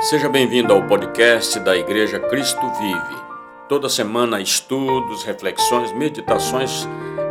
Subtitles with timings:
[0.00, 3.22] Seja bem-vindo ao podcast da Igreja Cristo Vive.
[3.68, 6.86] Toda semana, estudos, reflexões, meditações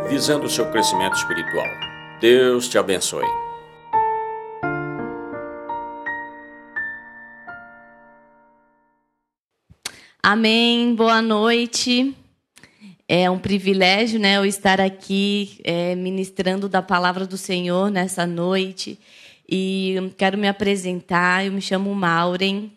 [0.06, 1.66] visando o seu crescimento espiritual.
[2.20, 3.24] Deus te abençoe.
[10.22, 10.94] Amém.
[10.94, 12.14] Boa noite.
[13.08, 19.00] É um privilégio, né, eu estar aqui é, ministrando da palavra do Senhor nessa noite.
[19.48, 21.46] E quero me apresentar.
[21.46, 22.70] Eu me chamo Maureen.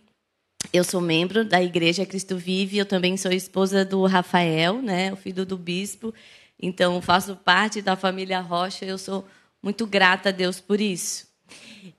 [0.72, 2.78] Eu sou membro da Igreja Cristo Vive.
[2.78, 6.14] Eu também sou esposa do Rafael, né, o filho do bispo.
[6.62, 8.86] Então, faço parte da família Rocha.
[8.86, 9.28] Eu sou
[9.62, 11.28] muito grata a Deus por isso.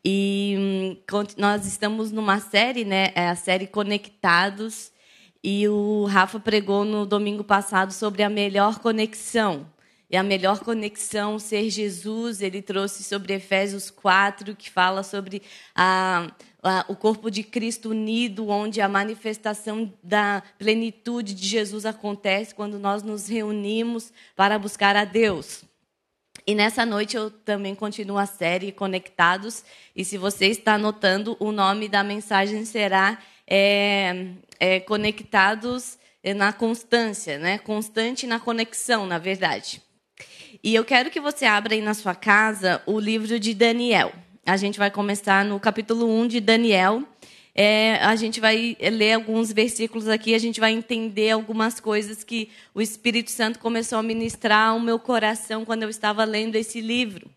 [0.03, 0.97] E hum,
[1.37, 4.91] nós estamos numa série, né, é a série Conectados.
[5.45, 9.67] E o Rafa pregou no domingo passado sobre a melhor conexão
[10.13, 12.43] é a melhor conexão ser Jesus.
[12.43, 15.41] Ele trouxe sobre Efésios 4, que fala sobre
[15.75, 16.31] a,
[16.63, 22.79] a, o corpo de Cristo unido, onde a manifestação da plenitude de Jesus acontece quando
[22.79, 25.65] nós nos reunimos para buscar a Deus.
[26.47, 29.65] E nessa noite eu também continuo a série Conectados.
[29.97, 34.27] E se você está anotando, o nome da mensagem será é,
[34.61, 35.97] é, Conectados
[36.37, 37.57] na Constância, né?
[37.59, 39.83] Constante na conexão, na verdade.
[40.65, 44.13] E eu quero que você abra aí na sua casa o livro de Daniel.
[44.47, 47.03] A gente vai começar no capítulo 1 de Daniel.
[47.53, 52.49] É, a gente vai ler alguns versículos aqui, a gente vai entender algumas coisas que
[52.73, 57.29] o Espírito Santo começou a ministrar ao meu coração quando eu estava lendo esse livro.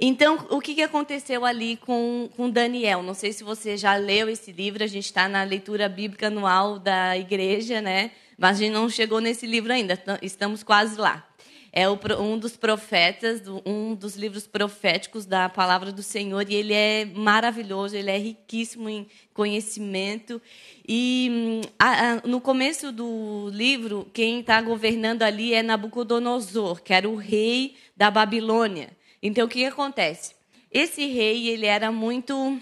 [0.00, 3.02] Então, o que aconteceu ali com, com Daniel?
[3.02, 6.78] Não sei se você já leu esse livro, a gente está na leitura bíblica anual
[6.78, 8.12] da igreja, né?
[8.38, 11.27] Mas a gente não chegou nesse livro ainda, estamos quase lá
[11.72, 17.04] é um dos profetas, um dos livros proféticos da palavra do Senhor, e ele é
[17.04, 20.40] maravilhoso, ele é riquíssimo em conhecimento.
[20.88, 21.60] E
[22.24, 28.10] no começo do livro, quem está governando ali é Nabucodonosor, que era o rei da
[28.10, 28.90] Babilônia.
[29.22, 30.34] Então, o que acontece?
[30.70, 32.58] Esse rei, ele era muito.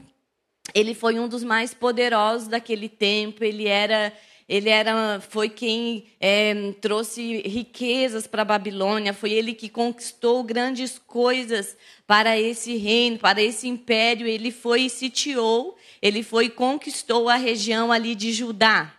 [0.75, 4.13] Ele foi um dos mais poderosos daquele tempo, ele era
[4.49, 11.01] ele era, foi quem é, trouxe riquezas para a Babilônia, foi ele que conquistou grandes
[11.01, 11.77] coisas
[12.07, 14.25] para esse reino, para esse império.
[14.25, 18.95] Ele foi e sitiou, ele foi e conquistou a região ali de Judá.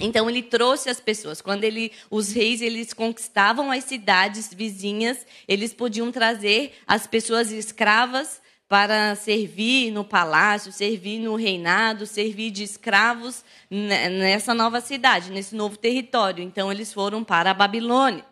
[0.00, 1.40] Então ele trouxe as pessoas.
[1.40, 8.42] Quando ele, os reis eles conquistavam as cidades vizinhas, eles podiam trazer as pessoas escravas
[8.68, 15.76] para servir no palácio, servir no reinado, servir de escravos nessa nova cidade, nesse novo
[15.76, 16.42] território.
[16.42, 18.24] Então, eles foram para a Babilônia.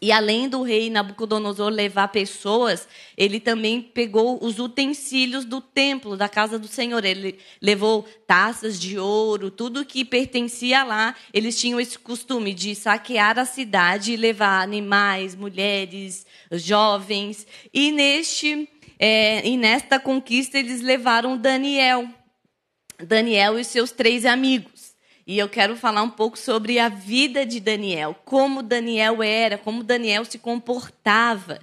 [0.00, 2.86] E além do rei Nabucodonosor levar pessoas,
[3.16, 7.04] ele também pegou os utensílios do templo, da casa do Senhor.
[7.04, 11.16] Ele levou taças de ouro, tudo que pertencia lá.
[11.34, 17.44] Eles tinham esse costume de saquear a cidade e levar animais, mulheres, jovens.
[17.74, 22.08] E neste é, e nesta conquista eles levaram Daniel,
[22.98, 24.96] Daniel e seus três amigos.
[25.26, 29.84] E eu quero falar um pouco sobre a vida de Daniel, como Daniel era, como
[29.84, 31.60] Daniel se comportava.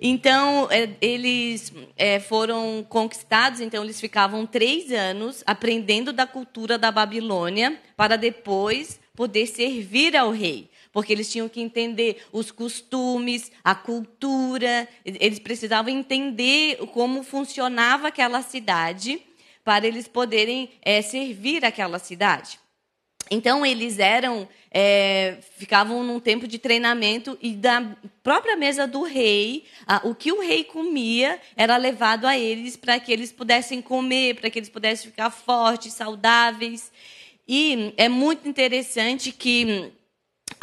[0.00, 6.90] Então, é, eles é, foram conquistados, então eles ficavam três anos aprendendo da cultura da
[6.90, 13.74] Babilônia, para depois poder servir ao rei porque eles tinham que entender os costumes, a
[13.74, 19.20] cultura, eles precisavam entender como funcionava aquela cidade
[19.64, 22.60] para eles poderem é, servir aquela cidade.
[23.28, 29.64] Então eles eram, é, ficavam num tempo de treinamento e da própria mesa do rei,
[29.86, 34.36] a, o que o rei comia era levado a eles para que eles pudessem comer,
[34.36, 36.92] para que eles pudessem ficar fortes, saudáveis.
[37.48, 39.92] E é muito interessante que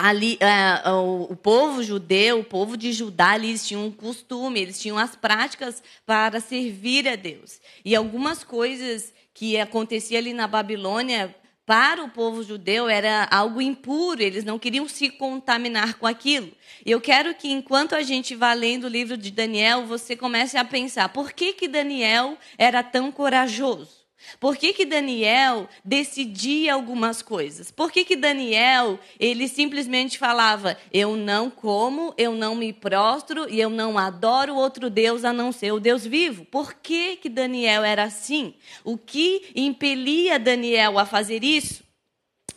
[0.01, 4.81] ali uh, o, o, povo judeu, o povo de Judá, eles tinham um costume, eles
[4.81, 7.61] tinham as práticas para servir a Deus.
[7.85, 11.35] E algumas coisas que acontecia ali na Babilônia
[11.67, 16.52] para o povo judeu era algo impuro, eles não queriam se contaminar com aquilo.
[16.84, 20.58] E eu quero que enquanto a gente vá lendo o livro de Daniel, você comece
[20.58, 24.00] a pensar, por que que Daniel era tão corajoso?
[24.40, 27.72] Por que, que Daniel decidia algumas coisas?
[27.72, 33.59] Por que, que Daniel, ele simplesmente falava: Eu não como, eu não me prostro e
[33.59, 36.46] eu não adoro outro Deus a não ser o Deus vivo?
[36.46, 38.53] Por que, que Daniel era assim?
[38.84, 41.91] O que impelia Daniel a fazer isso?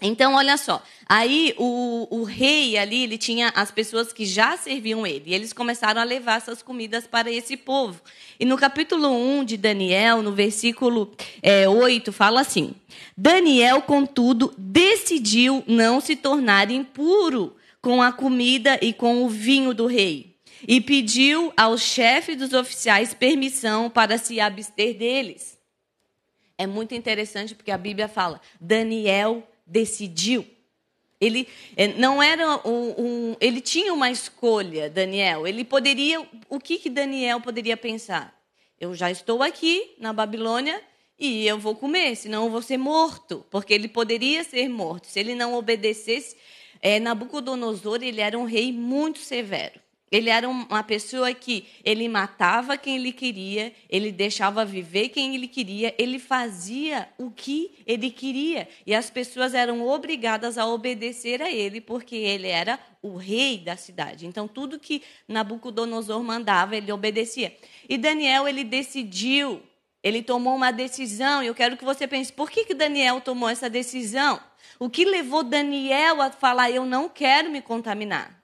[0.06, 0.82] Então, olha só.
[1.08, 5.30] Aí o, o, rei ali, ele tinha as pessoas que já serviam ele.
[5.30, 8.02] E eles começaram a levar essas comidas para esse povo.
[8.38, 11.10] E no capítulo 1 de Daniel, no versículo
[11.42, 12.74] é, 8, fala assim:
[13.16, 19.86] Daniel, contudo, decidiu não se tornar impuro com a comida e com o vinho do
[19.86, 20.36] rei.
[20.68, 25.56] E pediu ao chefe dos oficiais permissão para se abster deles.
[26.58, 30.46] É muito interessante porque a Bíblia fala: Daniel decidiu.
[31.20, 35.46] Ele é, não era um, um, ele tinha uma escolha, Daniel.
[35.46, 38.34] Ele poderia, o que que Daniel poderia pensar?
[38.78, 40.82] Eu já estou aqui na Babilônia
[41.18, 45.18] e eu vou comer, senão eu vou ser morto, porque ele poderia ser morto se
[45.20, 46.36] ele não obedecesse.
[46.82, 49.80] É, Nabucodonosor ele era um rei muito severo.
[50.12, 55.48] Ele era uma pessoa que ele matava quem ele queria, ele deixava viver quem ele
[55.48, 58.68] queria, ele fazia o que ele queria.
[58.86, 63.76] E as pessoas eram obrigadas a obedecer a ele, porque ele era o rei da
[63.76, 64.26] cidade.
[64.26, 67.56] Então, tudo que Nabucodonosor mandava, ele obedecia.
[67.88, 69.62] E Daniel, ele decidiu,
[70.02, 73.48] ele tomou uma decisão, e eu quero que você pense, por que, que Daniel tomou
[73.48, 74.40] essa decisão?
[74.78, 78.43] O que levou Daniel a falar, eu não quero me contaminar?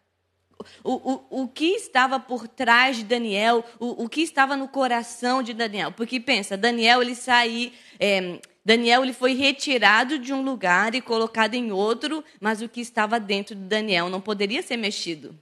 [0.85, 5.43] O, o, o que estava por trás de Daniel, o, o que estava no coração
[5.43, 5.93] de Daniel.
[5.93, 11.55] Porque pensa, Daniel ele saiu, é, Daniel ele foi retirado de um lugar e colocado
[11.55, 15.39] em outro, mas o que estava dentro de Daniel não poderia ser mexido.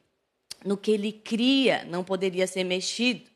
[0.65, 3.29] No que ele cria não poderia ser mexido.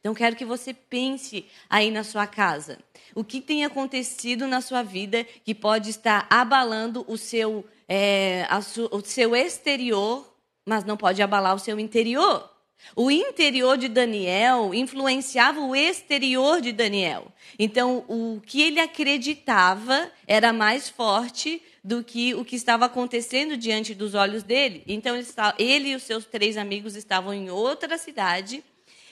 [0.00, 2.78] Então, quero que você pense aí na sua casa.
[3.14, 8.88] O que tem acontecido na sua vida que pode estar abalando o seu, é, su,
[8.90, 10.29] o seu exterior
[10.70, 12.48] mas não pode abalar o seu interior.
[12.94, 17.26] O interior de Daniel influenciava o exterior de Daniel.
[17.58, 23.96] Então, o que ele acreditava era mais forte do que o que estava acontecendo diante
[23.96, 24.84] dos olhos dele.
[24.86, 25.20] Então,
[25.58, 28.62] ele e os seus três amigos estavam em outra cidade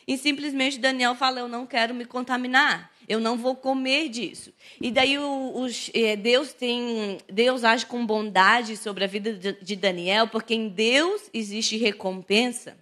[0.08, 4.52] e simplesmente Daniel fala: Eu não quero me contaminar eu não vou comer disso.
[4.80, 5.16] E daí
[5.94, 10.68] é, Deus tem, Deus age com bondade sobre a vida de, de Daniel, porque em
[10.68, 12.76] Deus existe recompensa.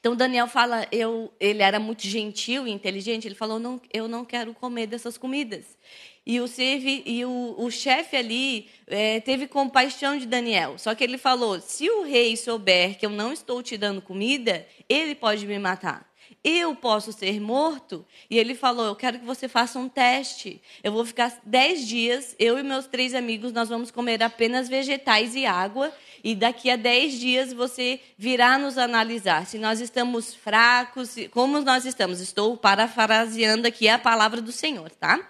[0.00, 3.28] Então Daniel fala, eu, ele era muito gentil e inteligente.
[3.28, 5.76] Ele falou, não, eu não quero comer dessas comidas.
[6.24, 10.78] E o serve, e o, o chefe ali é, teve compaixão de Daniel.
[10.78, 14.66] Só que ele falou, se o rei souber que eu não estou te dando comida,
[14.88, 16.08] ele pode me matar
[16.48, 18.06] eu posso ser morto?
[18.30, 20.62] E ele falou: Eu quero que você faça um teste.
[20.84, 25.34] Eu vou ficar dez dias, eu e meus três amigos, nós vamos comer apenas vegetais
[25.34, 25.92] e água.
[26.22, 31.84] E daqui a dez dias você virá nos analisar se nós estamos fracos, como nós
[31.84, 32.20] estamos.
[32.20, 35.28] Estou parafraseando aqui a palavra do Senhor, tá?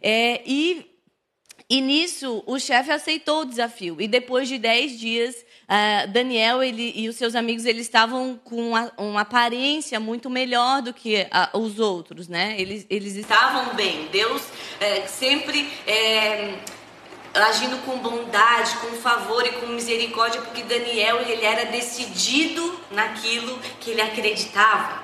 [0.00, 0.86] É, e
[1.68, 3.96] e nisso, o chefe aceitou o desafio.
[3.98, 5.34] E depois de dez dias,
[5.64, 10.82] uh, Daniel ele, e os seus amigos eles estavam com uma, uma aparência muito melhor
[10.82, 12.28] do que uh, os outros.
[12.28, 12.54] Né?
[12.58, 14.08] Eles, eles estavam bem.
[14.12, 14.42] Deus
[14.80, 16.54] é, sempre é,
[17.34, 23.90] agindo com bondade, com favor e com misericórdia, porque Daniel ele era decidido naquilo que
[23.90, 25.02] ele acreditava.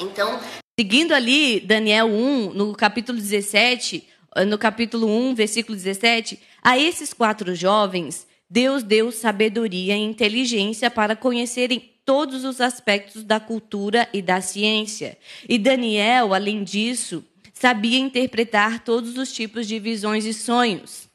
[0.00, 0.38] Então,
[0.78, 4.06] seguindo ali Daniel 1, no capítulo 17
[4.46, 11.16] no capítulo 1, versículo 17, a esses quatro jovens, Deus deu sabedoria e inteligência para
[11.16, 15.18] conhecerem todos os aspectos da cultura e da ciência.
[15.48, 21.07] E Daniel, além disso, sabia interpretar todos os tipos de visões e sonhos.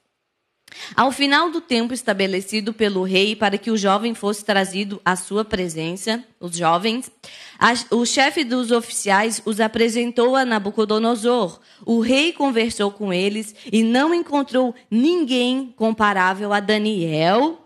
[0.96, 5.44] Ao final do tempo estabelecido pelo rei para que o jovem fosse trazido à sua
[5.44, 7.12] presença, os jovens,
[7.60, 11.60] a, o chefe dos oficiais os apresentou a Nabucodonosor.
[11.86, 17.60] O rei conversou com eles e não encontrou ninguém comparável a Daniel,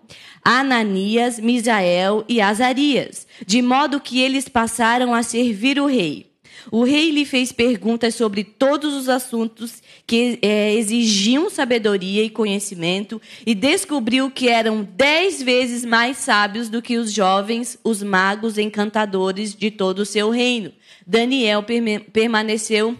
[0.44, 6.32] Ananias, Misael e Azarias, de modo que eles passaram a servir o rei.
[6.72, 13.22] O rei lhe fez perguntas sobre todos os assuntos que é, exigiam sabedoria e conhecimento
[13.46, 19.56] e descobriu que eram dez vezes mais sábios do que os jovens, os magos encantadores
[19.56, 20.72] de todo o seu reino.
[21.06, 21.64] Daniel
[22.12, 22.98] permaneceu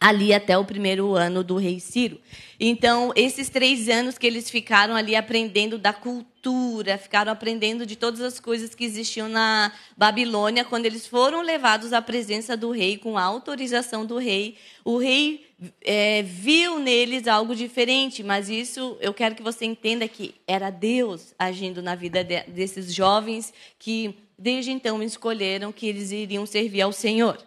[0.00, 2.20] ali até o primeiro ano do rei Ciro.
[2.60, 8.20] Então, esses três anos que eles ficaram ali aprendendo da cultura, ficaram aprendendo de todas
[8.20, 13.18] as coisas que existiam na Babilônia, quando eles foram levados à presença do rei, com
[13.18, 15.46] a autorização do rei, o rei
[15.82, 21.34] é, viu neles algo diferente, mas isso eu quero que você entenda que era Deus
[21.38, 26.92] agindo na vida de, desses jovens que desde então escolheram que eles iriam servir ao
[26.92, 27.38] Senhor.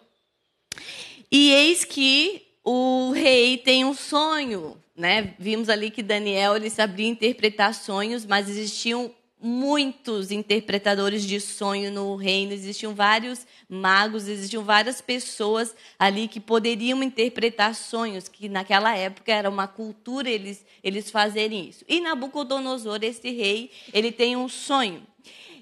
[1.32, 4.78] E eis que o rei tem um sonho.
[4.96, 5.34] né?
[5.40, 9.10] Vimos ali que Daniel ele sabia interpretar sonhos, mas existiam
[9.42, 17.02] muitos interpretadores de sonho no reino, existiam vários magos, existiam várias pessoas ali que poderiam
[17.02, 21.84] interpretar sonhos, que naquela época era uma cultura eles, eles fazerem isso.
[21.88, 25.02] E Nabucodonosor, esse rei, ele tem um sonho.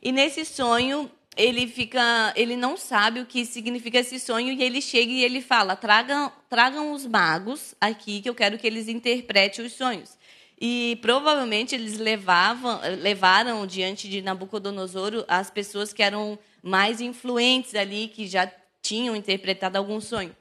[0.02, 1.10] E nesse sonho,
[1.40, 5.42] ele fica, ele não sabe o que significa esse sonho e ele chega e ele
[5.42, 10.18] fala: "Tragam, tragam os magos aqui que eu quero que eles interpretem os sonhos".
[10.60, 18.10] E provavelmente eles levavam, levaram diante de Nabucodonosor as pessoas que eram mais influentes ali,
[18.10, 20.36] que já tinham interpretado algum sonho.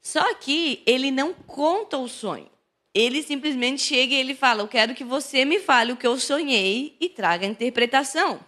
[0.00, 2.48] Só que ele não conta o sonho.
[2.94, 6.16] Ele simplesmente chega e ele fala: Eu quero que você me fale o que eu
[6.16, 8.38] sonhei e traga a interpretação.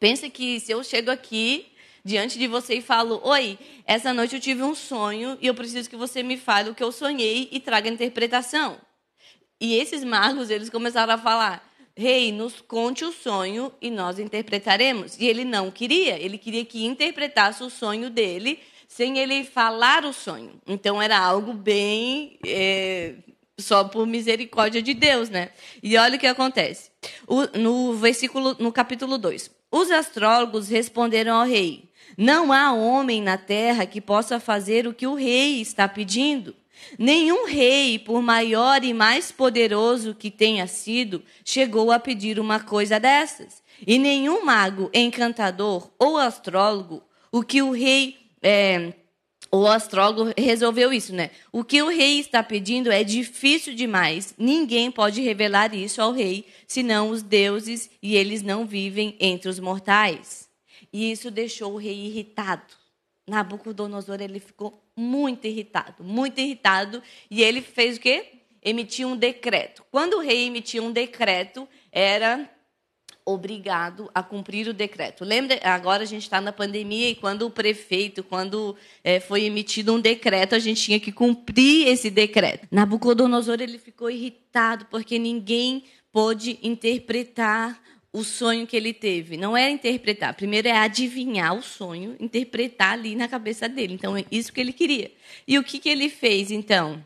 [0.00, 1.66] Pensa que se eu chego aqui
[2.02, 5.90] diante de você e falo: Oi, essa noite eu tive um sonho e eu preciso
[5.90, 8.80] que você me fale o que eu sonhei e traga a interpretação.
[9.60, 15.18] E esses magos, eles começaram a falar: Rei, nos conte o sonho e nós interpretaremos.
[15.18, 20.14] E ele não queria, ele queria que interpretasse o sonho dele sem ele falar o
[20.14, 20.58] sonho.
[20.66, 22.38] Então era algo bem.
[22.46, 23.16] É,
[23.58, 25.50] só por misericórdia de Deus, né?
[25.82, 26.90] E olha o que acontece.
[27.26, 29.59] O, no versículo, no capítulo 2.
[29.70, 35.06] Os astrólogos responderam ao rei: Não há homem na terra que possa fazer o que
[35.06, 36.54] o rei está pedindo.
[36.98, 42.98] Nenhum rei, por maior e mais poderoso que tenha sido, chegou a pedir uma coisa
[42.98, 43.62] dessas.
[43.86, 48.18] E nenhum mago, encantador ou astrólogo, o que o rei.
[48.42, 48.94] É,
[49.52, 51.30] o astrólogo resolveu isso, né?
[51.50, 54.32] O que o rei está pedindo é difícil demais.
[54.38, 59.58] Ninguém pode revelar isso ao rei, senão os deuses, e eles não vivem entre os
[59.58, 60.48] mortais.
[60.92, 62.74] E isso deixou o rei irritado.
[63.28, 68.26] Nabucodonosor ele ficou muito irritado, muito irritado, e ele fez o quê?
[68.62, 69.84] Emitiu um decreto.
[69.90, 72.48] Quando o rei emitia um decreto, era
[73.24, 75.24] obrigado a cumprir o decreto.
[75.24, 79.94] Lembra, agora a gente está na pandemia e quando o prefeito, quando é, foi emitido
[79.94, 82.66] um decreto, a gente tinha que cumprir esse decreto.
[82.70, 87.80] Nabucodonosor ele ficou irritado porque ninguém pôde interpretar
[88.12, 89.36] o sonho que ele teve.
[89.36, 90.34] Não é interpretar.
[90.34, 93.94] Primeiro é adivinhar o sonho, interpretar ali na cabeça dele.
[93.94, 95.12] Então, é isso que ele queria.
[95.46, 97.04] E o que, que ele fez, então?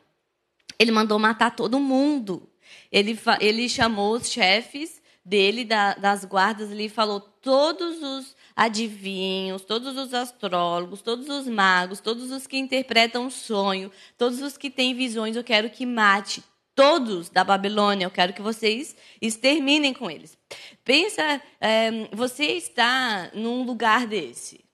[0.79, 2.49] Ele mandou matar todo mundo.
[2.91, 9.63] Ele, ele chamou os chefes dele, da, das guardas, ali, e falou: todos os adivinhos,
[9.63, 14.95] todos os astrólogos, todos os magos, todos os que interpretam sonho, todos os que têm
[14.95, 16.43] visões, eu quero que mate
[16.75, 18.05] todos da Babilônia.
[18.07, 20.37] Eu quero que vocês exterminem com eles.
[20.85, 24.65] Pensa, é, você está num lugar desse.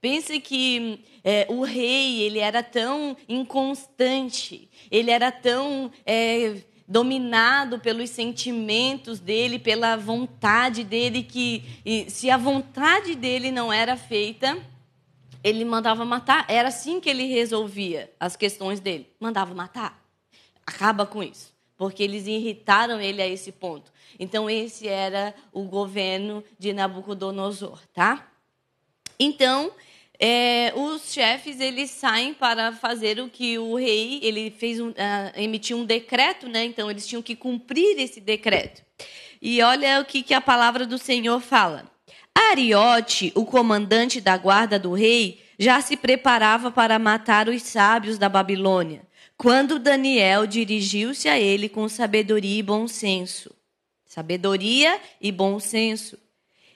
[0.00, 8.10] Pense que é, o rei ele era tão inconstante, ele era tão é, dominado pelos
[8.10, 11.64] sentimentos dele, pela vontade dele, que
[12.08, 14.58] se a vontade dele não era feita,
[15.42, 16.44] ele mandava matar.
[16.48, 19.08] Era assim que ele resolvia as questões dele.
[19.18, 20.00] Mandava matar.
[20.66, 23.92] Acaba com isso, porque eles irritaram ele a esse ponto.
[24.18, 28.30] Então esse era o governo de Nabucodonosor, tá?
[29.18, 29.72] Então
[30.24, 34.94] é, os chefes eles saem para fazer o que o rei ele fez um, uh,
[35.34, 36.64] emitiu um decreto, né?
[36.64, 38.82] Então eles tinham que cumprir esse decreto.
[39.40, 41.90] E olha o que, que a palavra do Senhor fala.
[42.32, 48.28] Ariote, o comandante da guarda do rei, já se preparava para matar os sábios da
[48.28, 49.02] Babilônia
[49.42, 53.52] quando Daniel dirigiu-se a ele com sabedoria e bom senso.
[54.06, 56.16] Sabedoria e bom senso.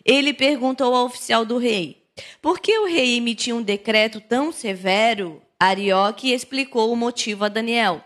[0.04, 2.02] Ele perguntou ao oficial do rei:
[2.40, 5.42] Por que o rei emitiu um decreto tão severo?
[5.58, 8.02] Arioque explicou o motivo a Daniel.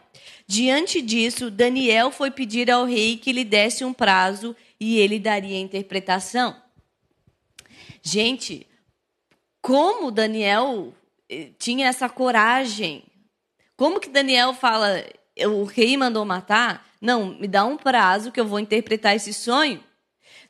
[0.46, 5.56] Diante disso, Daniel foi pedir ao rei que lhe desse um prazo e ele daria
[5.56, 6.56] a interpretação.
[8.02, 8.66] Gente,
[9.60, 10.92] como Daniel
[11.28, 13.04] eh, tinha essa coragem
[13.80, 15.02] como que Daniel fala,
[15.38, 16.86] o rei mandou matar?
[17.00, 19.82] Não, me dá um prazo que eu vou interpretar esse sonho.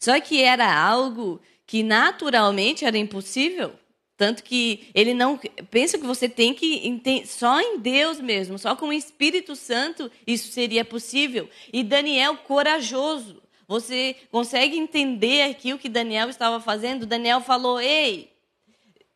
[0.01, 1.41] Só que era algo
[1.71, 3.73] que naturalmente era impossível.
[4.17, 5.39] Tanto que ele não.
[5.71, 7.01] Pensa que você tem que.
[7.25, 11.49] Só em Deus mesmo, só com o Espírito Santo isso seria possível.
[11.73, 13.41] E Daniel, corajoso.
[13.69, 17.07] Você consegue entender aqui o que Daniel estava fazendo?
[17.07, 18.33] Daniel falou: Ei,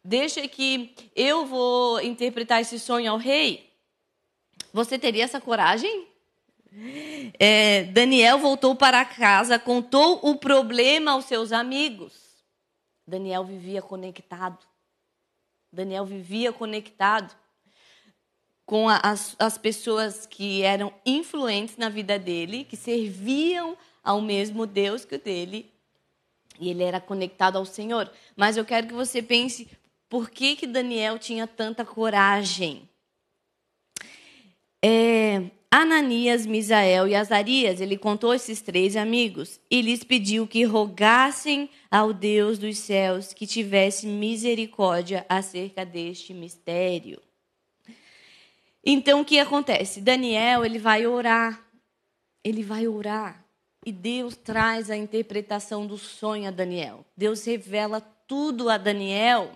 [0.05, 3.69] deixa que eu vou interpretar esse sonho ao rei.
[4.73, 6.07] Você teria essa coragem?
[7.37, 12.24] É, Daniel voltou para casa, contou o problema aos seus amigos.
[13.07, 14.65] Daniel vivia conectado.
[15.73, 17.35] Daniel vivia conectado.
[18.67, 25.05] com as, as pessoas que eram influentes na vida dele, que serviam ao mesmo Deus
[25.05, 25.71] que o dele,
[26.59, 28.11] e ele era conectado ao Senhor.
[28.35, 29.69] Mas eu quero que você pense
[30.09, 32.89] por que, que Daniel tinha tanta coragem.
[34.83, 41.69] É, Ananias, Misael e Azarias, ele contou esses três amigos e lhes pediu que rogassem
[41.91, 47.21] ao Deus dos céus que tivesse misericórdia acerca deste mistério.
[48.85, 50.01] Então o que acontece?
[50.01, 51.61] Daniel, ele vai orar.
[52.45, 53.45] Ele vai orar.
[53.85, 57.05] E Deus traz a interpretação do sonho a Daniel.
[57.17, 59.51] Deus revela tudo a Daniel.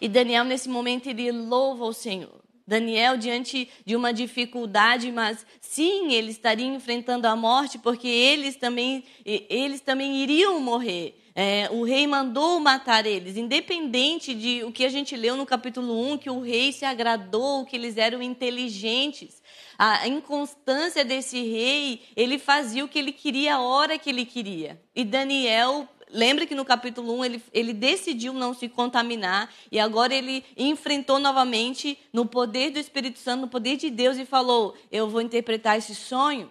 [0.00, 2.39] E Daniel, nesse momento, ele louva o Senhor.
[2.70, 9.02] Daniel, diante de uma dificuldade, mas sim, ele estaria enfrentando a morte, porque eles também,
[9.24, 11.20] eles também iriam morrer.
[11.34, 16.12] É, o rei mandou matar eles, independente de o que a gente leu no capítulo
[16.12, 19.42] 1, que o rei se agradou, que eles eram inteligentes.
[19.76, 24.80] A inconstância desse rei, ele fazia o que ele queria a hora que ele queria.
[24.94, 30.14] E Daniel Lembre que no capítulo 1 ele, ele decidiu não se contaminar e agora
[30.14, 35.08] ele enfrentou novamente no poder do Espírito Santo, no poder de Deus e falou: Eu
[35.08, 36.50] vou interpretar esse sonho.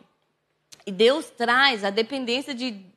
[0.86, 2.90] E Deus traz a dependência de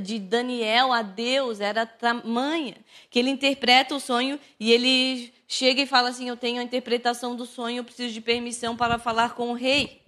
[0.00, 2.76] de Daniel a Deus era tamanha
[3.10, 7.34] que ele interpreta o sonho e ele chega e fala assim: Eu tenho a interpretação
[7.34, 10.00] do sonho, eu preciso de permissão para falar com o rei.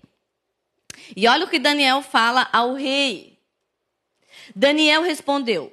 [1.16, 3.38] E olha o que Daniel fala ao rei.
[4.54, 5.72] Daniel respondeu: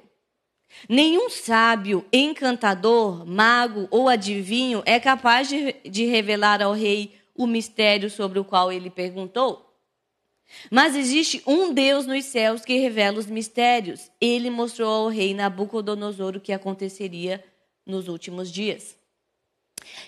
[0.88, 8.10] Nenhum sábio, encantador, mago ou adivinho é capaz de, de revelar ao rei o mistério
[8.10, 9.64] sobre o qual ele perguntou.
[10.70, 14.10] Mas existe um Deus nos céus que revela os mistérios.
[14.20, 17.42] Ele mostrou ao rei Nabucodonosor o que aconteceria
[17.84, 18.96] nos últimos dias.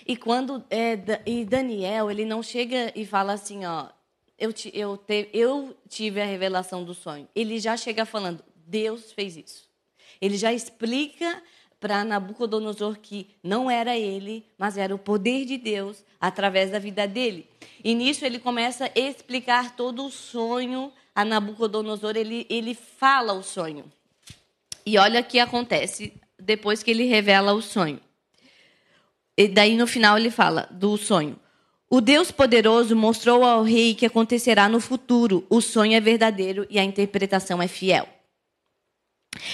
[0.05, 3.89] E quando é, e Daniel, ele não chega e fala assim, ó,
[4.37, 7.27] eu, eu, te, eu tive a revelação do sonho.
[7.35, 9.66] Ele já chega falando, Deus fez isso.
[10.21, 11.41] Ele já explica
[11.79, 17.07] para Nabucodonosor que não era ele, mas era o poder de Deus através da vida
[17.07, 17.47] dele.
[17.83, 23.41] E nisso ele começa a explicar todo o sonho a Nabucodonosor, ele, ele fala o
[23.41, 23.85] sonho.
[24.85, 27.99] E olha o que acontece depois que ele revela o sonho.
[29.35, 31.39] E daí no final ele fala do sonho.
[31.89, 35.45] O Deus poderoso mostrou ao rei que acontecerá no futuro.
[35.49, 38.07] O sonho é verdadeiro e a interpretação é fiel.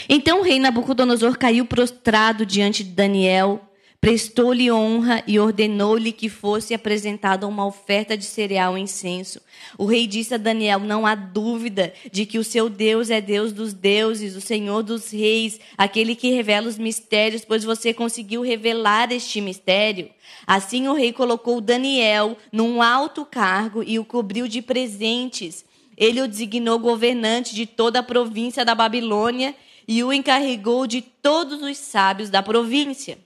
[0.07, 3.61] Então o rei Nabucodonosor caiu prostrado diante de Daniel,
[3.99, 9.41] prestou-lhe honra e ordenou-lhe que fosse apresentada uma oferta de cereal e incenso.
[9.77, 13.53] O rei disse a Daniel: Não há dúvida de que o seu Deus é Deus
[13.53, 19.11] dos deuses, o Senhor dos reis, aquele que revela os mistérios, pois você conseguiu revelar
[19.11, 20.09] este mistério.
[20.45, 25.63] Assim o rei colocou Daniel num alto cargo e o cobriu de presentes.
[25.97, 29.55] Ele o designou governante de toda a província da Babilônia
[29.87, 33.17] e o encarregou de todos os sábios da província.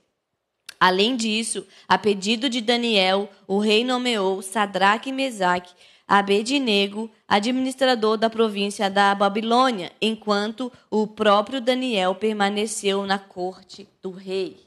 [0.79, 5.73] Além disso, a pedido de Daniel, o rei nomeou Sadraque e Mesaque,
[6.07, 14.57] Abednego, administrador da província da Babilônia, enquanto o próprio Daniel permaneceu na corte do rei.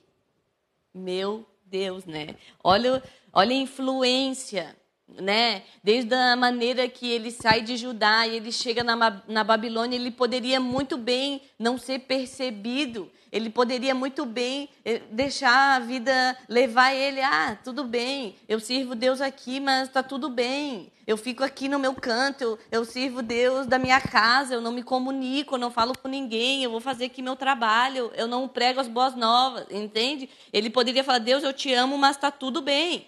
[0.92, 2.34] Meu Deus, né?
[2.62, 4.76] Olha, olha a influência
[5.18, 5.62] né?
[5.82, 10.10] Desde a maneira que ele sai de Judá e ele chega na, na Babilônia, ele
[10.10, 13.10] poderia muito bem não ser percebido.
[13.32, 17.20] Ele poderia muito bem eh, deixar a vida levar ele.
[17.20, 20.90] Ah, tudo bem, eu sirvo Deus aqui, mas está tudo bem.
[21.06, 24.72] Eu fico aqui no meu canto, eu, eu sirvo Deus da minha casa, eu não
[24.72, 28.48] me comunico, eu não falo com ninguém, eu vou fazer aqui meu trabalho, eu não
[28.48, 30.28] prego as boas novas, entende?
[30.52, 33.06] Ele poderia falar: Deus, eu te amo, mas está tudo bem.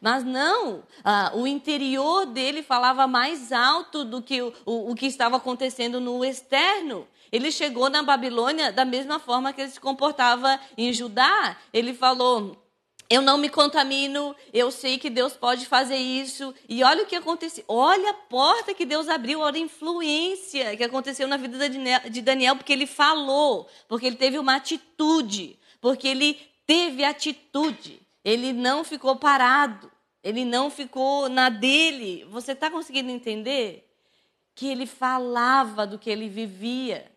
[0.00, 5.06] Mas não, ah, o interior dele falava mais alto do que o, o, o que
[5.06, 7.06] estava acontecendo no externo.
[7.32, 11.56] Ele chegou na Babilônia da mesma forma que ele se comportava em Judá.
[11.72, 12.56] Ele falou:
[13.10, 16.54] eu não me contamino, eu sei que Deus pode fazer isso.
[16.68, 17.64] E olha o que aconteceu.
[17.66, 21.68] Olha a porta que Deus abriu, olha a influência que aconteceu na vida
[22.08, 28.00] de Daniel, porque ele falou, porque ele teve uma atitude, porque ele teve atitude.
[28.24, 29.90] Ele não ficou parado.
[30.22, 32.24] Ele não ficou na dele.
[32.30, 33.88] Você está conseguindo entender?
[34.54, 37.10] Que ele falava do que ele vivia.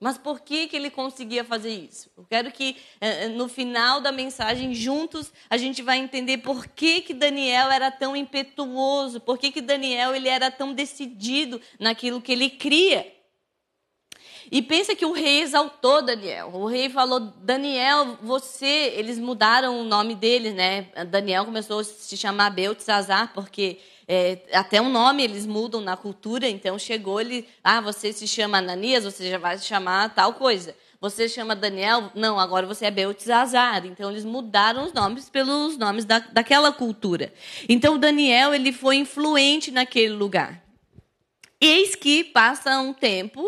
[0.00, 2.10] Mas por que, que ele conseguia fazer isso?
[2.16, 6.66] Eu quero que eh, eh, no final da mensagem, juntos, a gente vai entender por
[6.66, 12.20] que, que Daniel era tão impetuoso, por que, que Daniel ele era tão decidido naquilo
[12.20, 13.10] que ele cria.
[14.50, 16.50] E pensa que o rei exaltou Daniel.
[16.52, 18.92] O rei falou: Daniel, você.
[18.96, 20.86] Eles mudaram o nome dele, né?
[21.08, 26.48] Daniel começou a se chamar Beltesazar, porque é, até o nome eles mudam na cultura.
[26.48, 30.74] Então chegou ele: ah, você se chama Ananias, você já vai se chamar tal coisa.
[31.00, 32.10] Você chama Daniel?
[32.14, 33.84] Não, agora você é Beltesazar.
[33.84, 37.32] Então eles mudaram os nomes pelos nomes da, daquela cultura.
[37.68, 40.62] Então Daniel ele foi influente naquele lugar.
[41.60, 43.42] Eis que passa um tempo,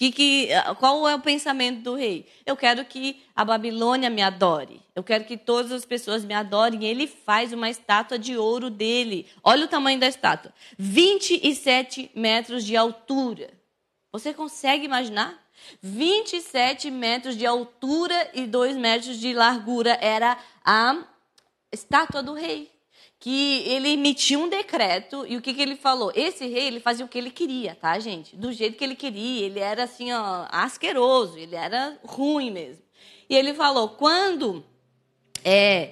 [0.00, 2.26] que, que, qual é o pensamento do rei?
[2.46, 4.80] Eu quero que a Babilônia me adore.
[4.96, 6.86] Eu quero que todas as pessoas me adorem.
[6.86, 9.26] Ele faz uma estátua de ouro dele.
[9.44, 13.50] Olha o tamanho da estátua: 27 metros de altura.
[14.10, 15.38] Você consegue imaginar?
[15.82, 21.04] 27 metros de altura e 2 metros de largura era a
[21.70, 22.70] estátua do rei
[23.20, 26.10] que ele emitiu um decreto e o que, que ele falou?
[26.14, 28.34] Esse rei, ele fazia o que ele queria, tá, gente?
[28.34, 29.44] Do jeito que ele queria.
[29.44, 32.82] Ele era assim, ó, asqueroso, ele era ruim mesmo.
[33.28, 34.64] E ele falou: quando.
[35.44, 35.90] É,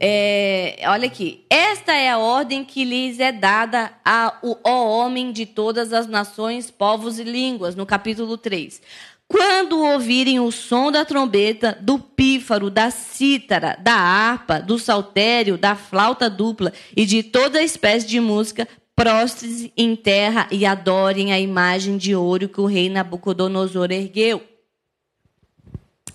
[0.00, 1.44] é, olha aqui.
[1.50, 7.18] Esta é a ordem que lhes é dada ao homem de todas as nações, povos
[7.18, 8.80] e línguas, no capítulo 3.
[9.28, 15.74] Quando ouvirem o som da trombeta, do pífaro, da cítara, da harpa, do saltério, da
[15.74, 21.96] flauta dupla e de toda espécie de música, prostre-se em terra e adorem a imagem
[21.96, 24.42] de ouro que o rei Nabucodonosor ergueu.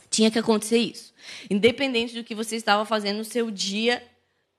[0.10, 1.14] Tinha que acontecer isso.
[1.50, 4.02] Independente do que você estava fazendo no seu dia,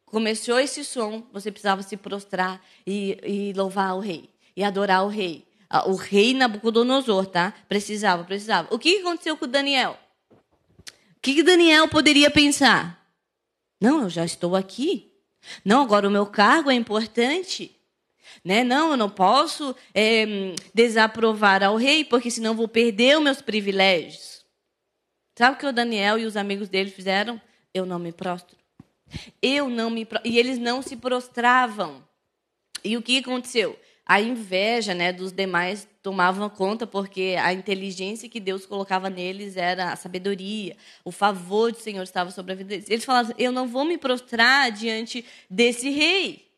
[0.05, 5.09] começou esse som, você precisava se prostrar e, e louvar o rei, e adorar o
[5.09, 5.45] rei
[5.87, 7.55] o rei Nabucodonosor, tá?
[7.69, 8.69] Precisava, precisava.
[8.75, 9.99] O que aconteceu com Daniel?
[10.31, 13.03] O que Daniel poderia pensar?
[13.81, 15.13] Não, eu já estou aqui.
[15.65, 17.75] Não, agora o meu cargo é importante.
[18.45, 18.65] Né?
[18.65, 24.45] Não, eu não posso é, desaprovar ao rei, porque senão vou perder os meus privilégios.
[25.37, 27.41] Sabe o que o Daniel e os amigos dele fizeram?
[27.73, 28.57] Eu não me prostro.
[29.41, 32.03] Eu não me E eles não se prostravam.
[32.85, 33.79] E o que aconteceu?
[34.05, 39.93] A inveja né, dos demais tomava conta, porque a inteligência que Deus colocava neles era
[39.93, 42.91] a sabedoria, o favor do Senhor estava sobre a vida deles.
[42.91, 46.51] Eles falavam: Eu não vou me prostrar diante desse rei.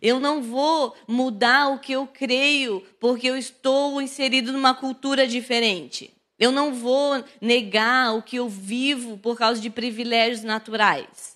[0.00, 6.12] Eu não vou mudar o que eu creio, porque eu estou inserido numa cultura diferente.
[6.38, 11.33] Eu não vou negar o que eu vivo por causa de privilégios naturais.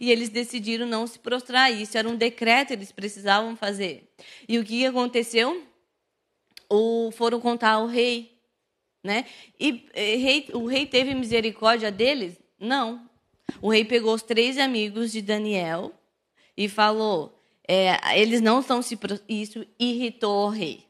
[0.00, 1.72] E eles decidiram não se prostrar.
[1.72, 4.08] Isso era um decreto, eles precisavam fazer.
[4.48, 5.62] E o que aconteceu?
[6.68, 8.36] O, foram contar ao rei.
[9.02, 9.24] Né?
[9.58, 12.36] E, e rei, o rei teve misericórdia deles?
[12.58, 13.08] Não.
[13.62, 15.92] O rei pegou os três amigos de Daniel
[16.56, 17.36] e falou:
[17.68, 18.98] é, eles não estão se.
[19.28, 20.85] Isso irritou o rei.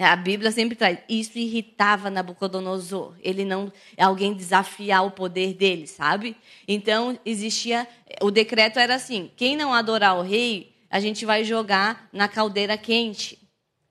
[0.00, 0.98] É, a Bíblia sempre traz.
[1.10, 3.14] Isso irritava Nabucodonosor.
[3.22, 3.70] Ele não.
[3.98, 6.34] Alguém desafiar o poder dele, sabe?
[6.66, 7.86] Então, existia.
[8.22, 12.78] O decreto era assim: quem não adorar o rei, a gente vai jogar na caldeira
[12.78, 13.38] quente.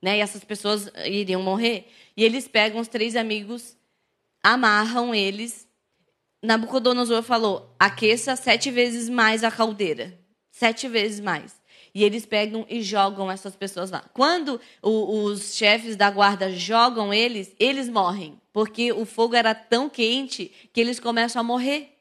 [0.02, 0.18] Né?
[0.18, 1.86] E essas pessoas iriam morrer.
[2.16, 3.76] E eles pegam os três amigos,
[4.42, 5.64] amarram eles.
[6.42, 10.18] Nabucodonosor falou: aqueça sete vezes mais a caldeira.
[10.50, 11.59] Sete vezes mais.
[11.94, 14.04] E eles pegam e jogam essas pessoas lá.
[14.12, 18.40] Quando o, os chefes da guarda jogam eles, eles morrem.
[18.52, 21.96] Porque o fogo era tão quente que eles começam a morrer.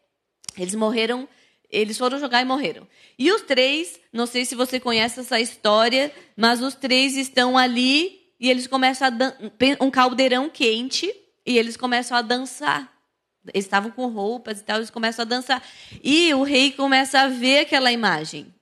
[0.58, 1.28] Eles morreram,
[1.70, 2.88] eles foram jogar e morreram.
[3.18, 8.20] E os três, não sei se você conhece essa história, mas os três estão ali
[8.40, 11.14] e eles começam a um caldeirão quente
[11.46, 12.92] e eles começam a dançar.
[13.54, 15.64] Eles estavam com roupas e tal, eles começam a dançar.
[16.04, 18.54] E o rei começa a ver aquela imagem.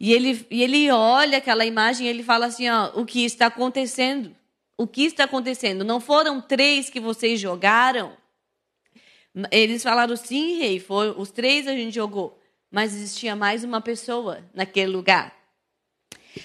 [0.00, 3.46] E ele, e ele olha aquela imagem e ele fala assim: ó, o que está
[3.46, 4.34] acontecendo?
[4.76, 5.84] O que está acontecendo?
[5.84, 8.16] Não foram três que vocês jogaram?
[9.50, 12.38] Eles falaram: sim, rei, foi, os três a gente jogou.
[12.70, 15.34] Mas existia mais uma pessoa naquele lugar.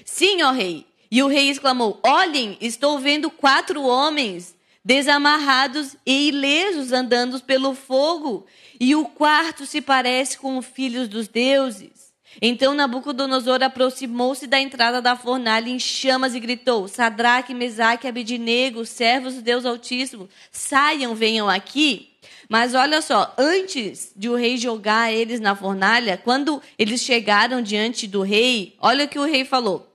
[0.05, 0.85] Sim, ó rei.
[1.11, 8.45] E o rei exclamou: Olhem, estou vendo quatro homens desamarrados e ilesos andando pelo fogo,
[8.79, 12.08] e o quarto se parece com os filhos dos deuses.
[12.41, 19.35] Então Nabucodonosor aproximou-se da entrada da fornalha em chamas e gritou: Sadraque, Mesaque Abednego, servos
[19.35, 22.09] do Deus Altíssimo, saiam, venham aqui.
[22.47, 28.07] Mas olha só, antes de o rei jogar eles na fornalha, quando eles chegaram diante
[28.07, 29.87] do rei, olha o que o rei falou.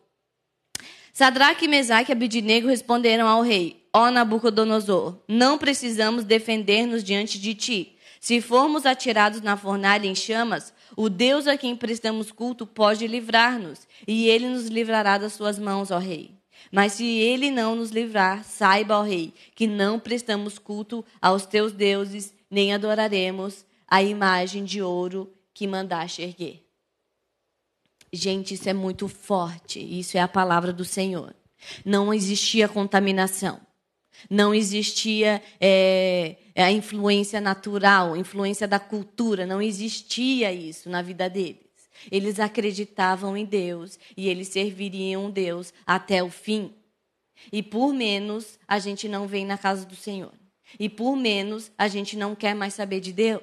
[1.13, 7.97] Sadraque, Mesaque e Abednego responderam ao rei: Ó Nabucodonosor, não precisamos defender-nos diante de ti.
[8.21, 13.87] Se formos atirados na fornalha em chamas, o Deus a quem prestamos culto pode livrar-nos,
[14.07, 16.33] e ele nos livrará das suas mãos, ó rei.
[16.71, 21.73] Mas se ele não nos livrar, saiba, ó rei, que não prestamos culto aos teus
[21.73, 26.65] deuses, nem adoraremos a imagem de ouro que mandaste erguer.
[28.13, 29.81] Gente, isso é muito forte.
[29.81, 31.35] Isso é a palavra do Senhor.
[31.85, 33.61] Não existia contaminação.
[34.31, 39.47] Não existia é, a influência natural, influência da cultura.
[39.47, 41.65] Não existia isso na vida deles.
[42.11, 46.73] Eles acreditavam em Deus e eles serviriam Deus até o fim.
[47.53, 50.33] E por menos a gente não vem na casa do Senhor.
[50.79, 53.43] E por menos a gente não quer mais saber de Deus.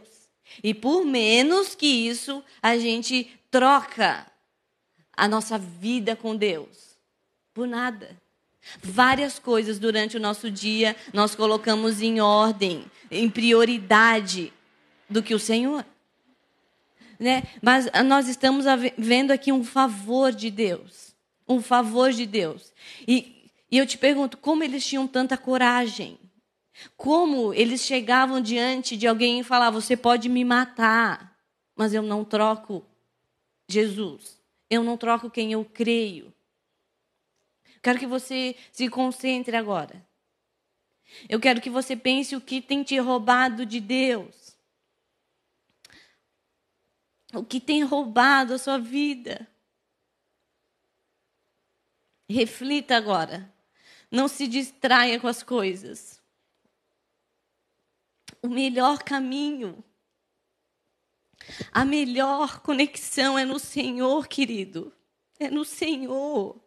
[0.64, 4.26] E por menos que isso a gente troca
[5.16, 6.98] a nossa vida com Deus.
[7.54, 8.21] Por nada.
[8.82, 14.54] Várias coisas durante o nosso dia nós colocamos em ordem, em prioridade
[15.10, 15.86] do que o Senhor
[17.22, 17.44] né?
[17.62, 18.66] Mas nós estamos
[18.98, 21.16] vendo aqui um favor de Deus.
[21.48, 22.74] Um favor de Deus.
[23.08, 26.18] E, e eu te pergunto, como eles tinham tanta coragem?
[26.98, 31.38] Como eles chegavam diante de alguém e falavam: Você pode me matar,
[31.76, 32.84] mas eu não troco
[33.70, 34.42] Jesus.
[34.68, 36.34] Eu não troco quem eu creio.
[37.82, 40.06] Quero que você se concentre agora.
[41.28, 44.52] Eu quero que você pense o que tem te roubado de Deus
[47.34, 49.48] o que tem roubado a sua vida.
[52.30, 53.54] Reflita agora.
[54.10, 56.22] Não se distraia com as coisas.
[58.42, 59.84] O melhor caminho,
[61.72, 64.94] a melhor conexão é no Senhor, querido.
[65.40, 66.62] É no Senhor.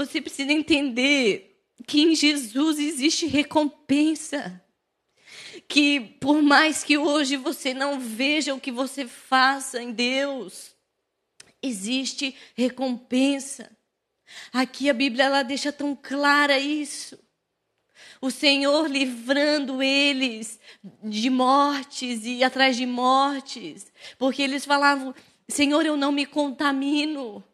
[0.00, 4.64] Você precisa entender que em Jesus existe recompensa
[5.68, 10.74] que por mais que hoje você não veja o que você faça em Deus,
[11.62, 13.70] existe recompensa.
[14.50, 17.18] Aqui a Bíblia ela deixa tão clara isso.
[18.22, 20.58] O Senhor livrando eles
[21.04, 25.14] de mortes e atrás de mortes, porque eles falavam:
[25.46, 27.44] Senhor, eu não me contamino.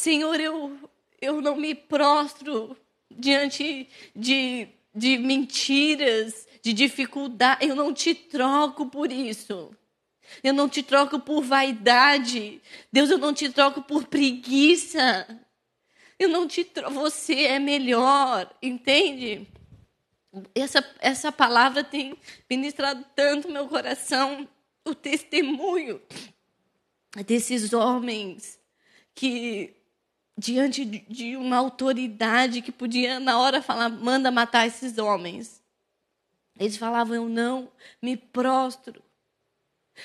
[0.00, 0.78] Senhor, eu,
[1.20, 2.76] eu não me prostro
[3.10, 7.66] diante de de mentiras, de dificuldade.
[7.66, 9.70] Eu não te troco por isso.
[10.42, 12.60] Eu não te troco por vaidade.
[12.92, 15.26] Deus, eu não te troco por preguiça.
[16.18, 16.92] Eu não te troco.
[16.94, 19.46] Você é melhor, entende?
[20.54, 22.16] Essa, essa palavra tem
[22.48, 24.48] ministrado tanto meu coração.
[24.84, 26.00] O testemunho
[27.26, 28.58] desses homens
[29.14, 29.79] que
[30.40, 35.62] diante de uma autoridade que podia, na hora, falar: manda matar esses homens.
[36.58, 39.02] Eles falavam: eu não me prostro.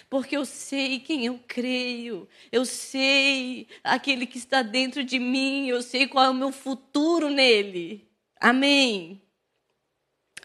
[0.10, 5.82] Porque eu sei quem eu creio, eu sei aquele que está dentro de mim, eu
[5.82, 8.06] sei qual é o meu futuro nele.
[8.38, 9.22] Amém.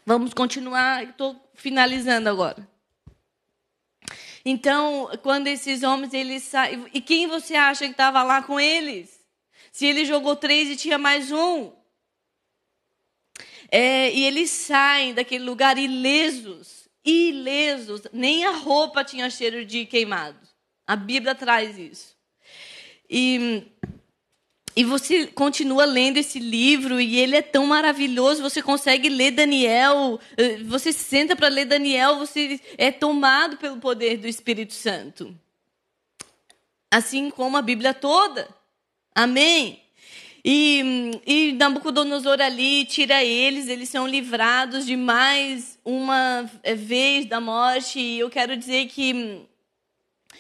[0.07, 2.69] Vamos continuar, estou finalizando agora.
[4.45, 9.20] Então, quando esses homens eles saem, e quem você acha que estava lá com eles?
[9.71, 11.73] Se ele jogou três e tinha mais um.
[13.71, 20.39] É, e eles saem daquele lugar ilesos, ilesos, nem a roupa tinha cheiro de queimado.
[20.87, 22.17] A Bíblia traz isso.
[23.09, 23.63] E,
[24.75, 30.19] e você continua lendo esse livro e ele é tão maravilhoso, você consegue ler Daniel,
[30.37, 35.37] eh, você senta para ler Daniel, você é tomado pelo poder do Espírito Santo.
[36.91, 38.49] Assim como a Bíblia toda.
[39.15, 39.83] Amém?
[40.45, 48.01] E, e Nabucodonosor ali tira eles, eles são livrados de mais uma vez da morte.
[48.01, 49.47] E eu quero dizer que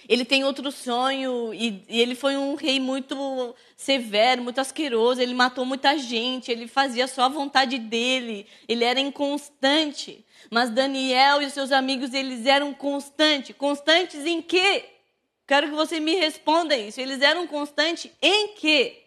[0.09, 5.20] ele tem outro sonho e, e, ele foi um rei muito severo, muito asqueroso.
[5.20, 10.24] Ele matou muita gente, ele fazia só a vontade dele, ele era inconstante.
[10.50, 13.54] Mas Daniel e seus amigos, eles eram constantes.
[13.56, 14.99] Constantes em quê?
[15.50, 17.00] Quero que você me responda isso.
[17.00, 19.02] Eles eram constantes em quê?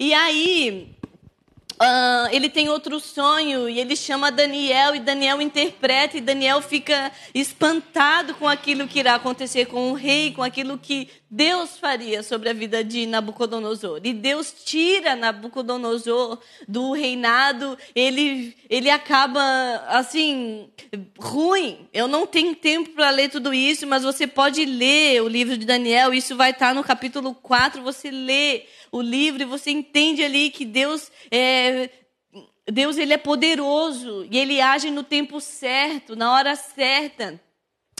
[0.00, 0.96] E aí,
[1.76, 7.12] Uh, ele tem outro sonho e ele chama Daniel e Daniel interpreta e Daniel fica
[7.34, 12.48] espantado com aquilo que irá acontecer com o rei, com aquilo que Deus faria sobre
[12.48, 14.00] a vida de Nabucodonosor.
[14.04, 19.42] E Deus tira Nabucodonosor do reinado, ele, ele acaba
[19.88, 20.70] assim,
[21.18, 21.86] ruim.
[21.92, 25.66] Eu não tenho tempo para ler tudo isso, mas você pode ler o livro de
[25.66, 28.64] Daniel, isso vai estar no capítulo 4, você lê
[28.96, 31.90] o livro e você entende ali que Deus é,
[32.70, 37.40] Deus ele é poderoso e ele age no tempo certo, na hora certa.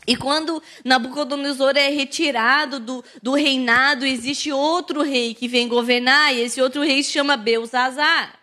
[0.07, 6.41] E quando Nabucodonosor é retirado do, do reinado, existe outro rei que vem governar, e
[6.41, 8.39] esse outro rei se chama Belzazar.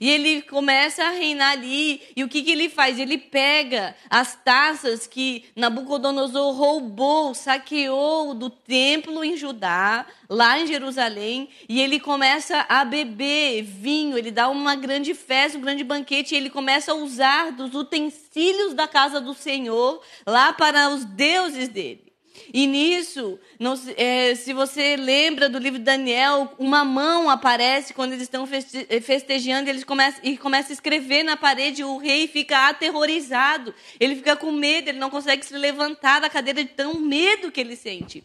[0.00, 2.00] E ele começa a reinar ali.
[2.16, 2.98] E o que, que ele faz?
[2.98, 11.48] Ele pega as taças que Nabucodonosor roubou, saqueou do templo em Judá, lá em Jerusalém,
[11.68, 14.18] e ele começa a beber vinho.
[14.18, 18.74] Ele dá uma grande festa, um grande banquete, e ele começa a usar dos utensílios
[18.74, 22.07] da casa do Senhor lá para os deuses dele.
[22.52, 28.12] E nisso, não, é, se você lembra do livro de Daniel, uma mão aparece quando
[28.12, 28.48] eles estão
[28.88, 31.84] eh, festejando e eles começam, e começa a escrever na parede.
[31.84, 36.62] O rei fica aterrorizado, ele fica com medo, ele não consegue se levantar da cadeira
[36.62, 38.24] de tão medo que ele sente.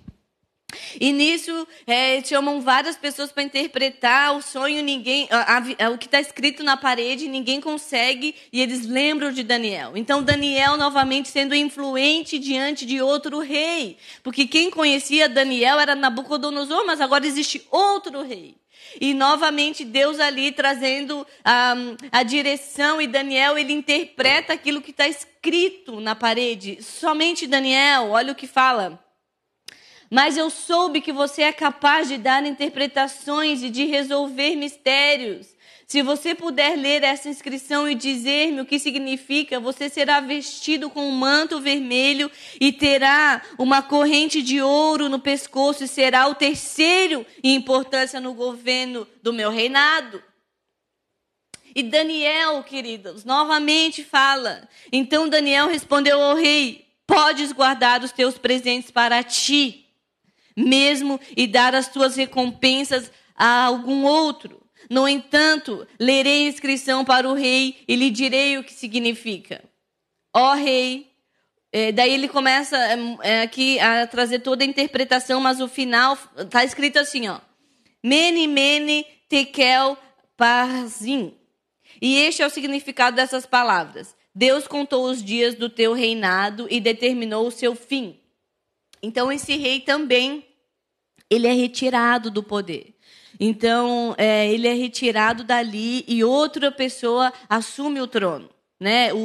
[1.00, 6.06] E nisso é, chamam várias pessoas para interpretar o sonho, ninguém, a, a, o que
[6.06, 9.96] está escrito na parede, ninguém consegue, e eles lembram de Daniel.
[9.96, 16.86] Então Daniel novamente sendo influente diante de outro rei, porque quem conhecia Daniel era Nabucodonosor,
[16.86, 18.56] mas agora existe outro rei.
[19.00, 21.74] E novamente Deus ali trazendo a,
[22.12, 26.82] a direção e Daniel ele interpreta aquilo que está escrito na parede.
[26.82, 29.03] Somente Daniel, olha o que fala
[30.14, 35.48] mas eu soube que você é capaz de dar interpretações e de resolver mistérios.
[35.88, 41.10] Se você puder ler essa inscrição e dizer-me o que significa, você será vestido com
[41.10, 42.30] um manto vermelho
[42.62, 48.36] e terá uma corrente de ouro no pescoço e será o terceiro em importância no
[48.36, 50.24] governo do meu reinado.
[51.76, 54.70] E Daniel, queridos, novamente fala.
[54.92, 59.83] Então Daniel respondeu ao rei: Podes guardar os teus presentes para ti
[60.56, 64.62] mesmo e dar as tuas recompensas a algum outro.
[64.90, 69.64] No entanto, lerei a inscrição para o rei e lhe direi o que significa.
[70.34, 71.12] Ó rei,
[71.72, 76.18] é, daí ele começa é, é, aqui a trazer toda a interpretação, mas o final
[76.38, 77.40] está escrito assim, ó.
[78.04, 79.98] Mene, mene, tekel,
[80.38, 81.34] parzim.
[82.02, 84.16] E este é o significado dessas palavras.
[84.36, 88.20] Deus contou os dias do teu reinado e determinou o seu fim.
[89.04, 90.46] Então esse rei também
[91.30, 92.96] ele é retirado do poder.
[93.38, 98.50] Então é, ele é retirado dali e outra pessoa assume o trono.
[98.80, 99.14] Né?
[99.14, 99.18] O,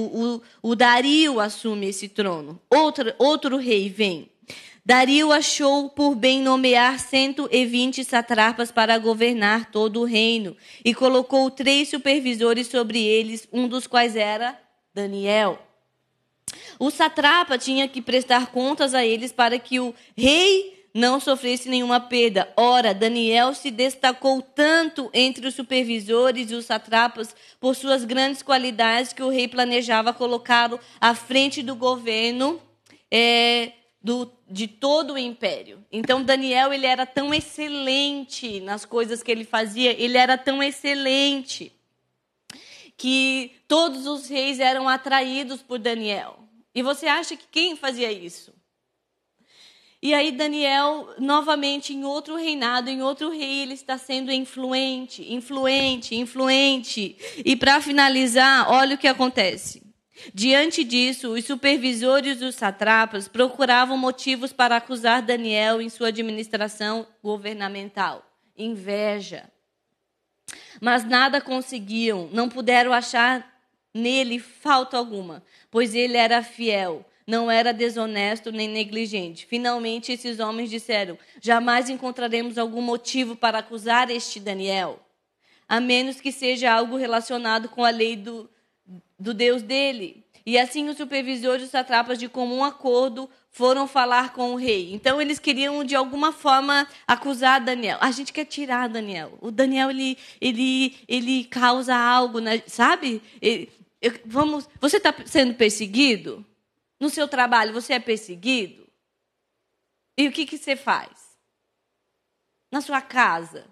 [0.63, 2.61] o, o Dario assume esse trono.
[2.69, 4.29] Outro, outro rei vem.
[4.85, 11.91] Dario achou por bem nomear 120 satrapas para governar todo o reino e colocou três
[11.91, 14.59] supervisores sobre eles, um dos quais era
[14.95, 15.68] Daniel.
[16.79, 22.01] O satrapa tinha que prestar contas a eles para que o rei não sofresse nenhuma
[22.01, 22.53] perda.
[22.57, 29.13] Ora, Daniel se destacou tanto entre os supervisores e os satrapas por suas grandes qualidades
[29.13, 32.61] que o rei planejava colocá-lo à frente do governo
[33.11, 35.85] é, do, de todo o império.
[35.93, 41.73] Então, Daniel ele era tão excelente nas coisas que ele fazia, ele era tão excelente
[42.99, 46.41] que todos os reis eram atraídos por Daniel.
[46.75, 48.53] E você acha que quem fazia isso?
[50.03, 56.15] E aí Daniel, novamente, em outro reinado, em outro rei, ele está sendo influente, influente,
[56.15, 57.17] influente.
[57.45, 59.83] E para finalizar, olha o que acontece.
[60.35, 68.25] Diante disso, os supervisores dos satrapas procuravam motivos para acusar Daniel em sua administração governamental.
[68.57, 69.51] Inveja.
[70.81, 73.59] Mas nada conseguiam, não puderam achar
[73.93, 79.45] nele falta alguma, pois ele era fiel, não era desonesto nem negligente.
[79.45, 85.01] Finalmente, esses homens disseram: Jamais encontraremos algum motivo para acusar este Daniel,
[85.69, 88.49] a menos que seja algo relacionado com a lei do,
[89.19, 90.25] do Deus dele.
[90.47, 94.95] E assim os supervisores e os satrapas, de comum acordo, foram falar com o rei.
[94.95, 97.99] Então eles queriam de alguma forma acusar Daniel.
[98.01, 99.37] A gente quer tirar Daniel.
[99.41, 102.63] O Daniel ele ele ele causa algo, né?
[102.69, 103.21] sabe?
[103.43, 103.69] Ele,
[104.01, 104.69] eu, vamos.
[104.81, 106.47] Você está sendo perseguido?
[107.01, 108.87] No seu trabalho você é perseguido?
[110.17, 111.11] E o que, que você faz?
[112.71, 113.67] Na sua casa,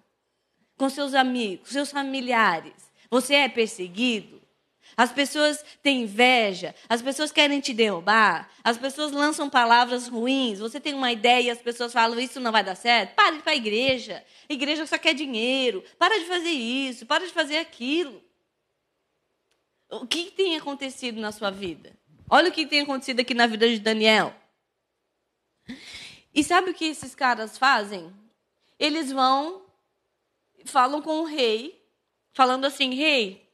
[0.77, 4.43] com seus amigos, seus familiares, você é perseguido?
[4.97, 10.79] As pessoas têm inveja, as pessoas querem te derrubar, as pessoas lançam palavras ruins, você
[10.81, 13.15] tem uma ideia e as pessoas falam isso não vai dar certo.
[13.15, 17.07] Para de ir para a igreja, a igreja só quer dinheiro, para de fazer isso,
[17.07, 18.23] para de fazer aquilo.
[19.91, 21.93] O que tem acontecido na sua vida?
[22.29, 24.35] Olha o que tem acontecido aqui na vida de Daniel.
[26.35, 28.13] E sabe o que esses caras fazem?
[28.79, 29.63] Eles vão,
[30.65, 31.83] falam com o rei,
[32.33, 33.46] falando assim: rei,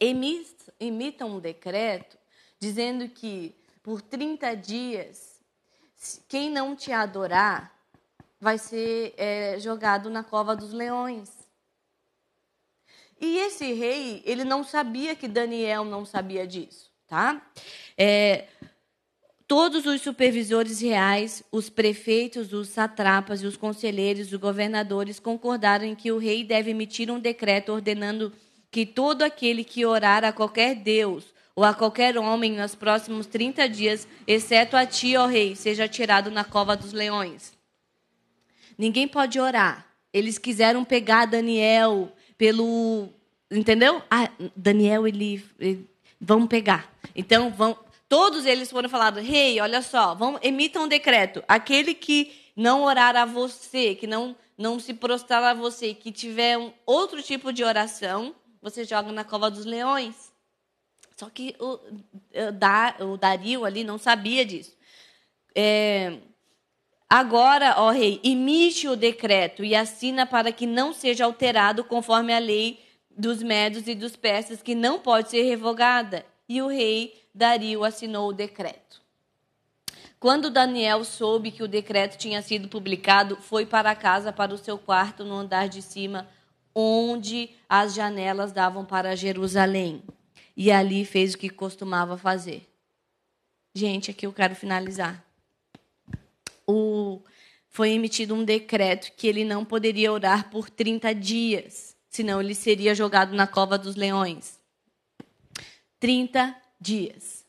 [0.00, 2.16] emita um decreto
[2.58, 5.40] dizendo que por 30 dias
[6.28, 7.72] quem não te adorar
[8.40, 11.30] vai ser é, jogado na cova dos leões.
[13.20, 17.40] E esse rei, ele não sabia que Daniel não sabia disso, tá?
[17.96, 18.48] É,
[19.46, 25.94] todos os supervisores reais, os prefeitos, os satrapas e os conselheiros, os governadores concordaram em
[25.94, 28.32] que o rei deve emitir um decreto ordenando
[28.72, 33.68] que todo aquele que orar a qualquer deus ou a qualquer homem nos próximos 30
[33.68, 37.52] dias, exceto a ti, ó rei, seja tirado na cova dos leões.
[38.78, 39.86] Ninguém pode orar.
[40.10, 43.10] Eles quiseram pegar Daniel pelo.
[43.50, 44.02] Entendeu?
[44.10, 45.86] Ah, Daniel, ele, ele.
[46.18, 46.90] Vamos pegar.
[47.14, 47.78] Então, vão.
[48.08, 51.44] Todos eles foram falados: Rei, olha só, vamos, emita um decreto.
[51.46, 56.56] Aquele que não orar a você, que não, não se prostrar a você, que tiver
[56.56, 60.32] um outro tipo de oração, você joga na cova dos leões.
[61.16, 61.78] Só que o,
[63.12, 64.74] o Dario ali não sabia disso.
[65.54, 66.18] É,
[67.10, 72.38] agora, ó rei, imite o decreto e assina para que não seja alterado conforme a
[72.38, 76.24] lei dos médios e dos persas, que não pode ser revogada.
[76.48, 79.02] E o rei Dario assinou o decreto.
[80.18, 84.78] Quando Daniel soube que o decreto tinha sido publicado, foi para casa, para o seu
[84.78, 86.28] quarto no andar de cima,
[86.74, 90.02] onde as janelas davam para Jerusalém
[90.56, 92.68] e ali fez o que costumava fazer.
[93.74, 95.24] Gente, aqui eu quero finalizar.
[96.66, 97.20] O,
[97.68, 102.94] foi emitido um decreto que ele não poderia orar por 30 dias, senão ele seria
[102.94, 104.60] jogado na cova dos leões.
[105.98, 107.46] 30 dias.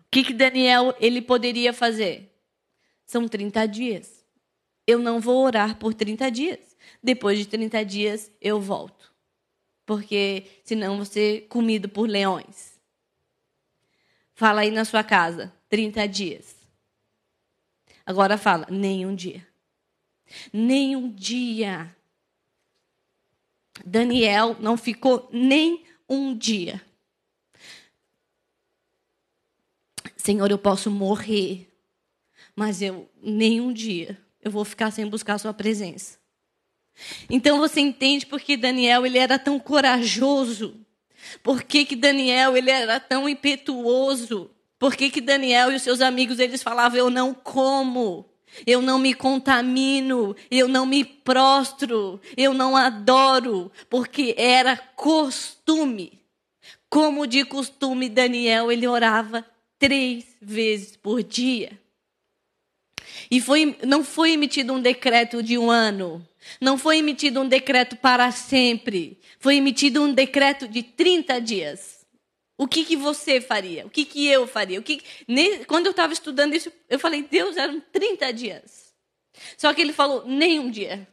[0.00, 2.30] O que, que Daniel ele poderia fazer?
[3.06, 4.22] São 30 dias.
[4.86, 6.71] Eu não vou orar por 30 dias.
[7.02, 9.12] Depois de 30 dias, eu volto
[9.84, 12.80] porque senão você é comido por leões.
[14.34, 16.56] Fala aí na sua casa, 30 dias.
[18.04, 19.46] Agora fala, nenhum dia.
[20.52, 21.94] Nenhum dia.
[23.84, 26.82] Daniel não ficou nem um dia.
[30.16, 31.68] Senhor, eu posso morrer,
[32.54, 36.21] mas eu nem um dia eu vou ficar sem buscar a sua presença.
[37.28, 40.80] Então você entende por que Daniel ele era tão corajoso.
[41.42, 44.50] Por que, que Daniel ele era tão impetuoso?
[44.78, 48.28] Por que, que Daniel e os seus amigos eles falavam eu não como?
[48.66, 56.20] Eu não me contamino, eu não me prostro, eu não adoro, porque era costume.
[56.90, 59.46] Como de costume, Daniel ele orava
[59.78, 61.80] três vezes por dia.
[63.30, 66.26] E foi, não foi emitido um decreto de um ano,
[66.60, 69.18] não foi emitido um decreto para sempre.
[69.38, 72.06] Foi emitido um decreto de 30 dias.
[72.56, 73.86] O que, que você faria?
[73.86, 74.78] O que, que eu faria?
[74.78, 75.02] O que,
[75.66, 78.94] quando eu estava estudando isso, eu falei, Deus, eram 30 dias.
[79.56, 81.08] Só que ele falou, nem um dia.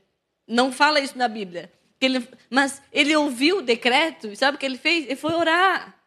[0.48, 1.72] Não fala isso na Bíblia.
[2.02, 5.06] Ele, mas ele ouviu o decreto, sabe o que ele fez?
[5.06, 6.00] Ele foi orar.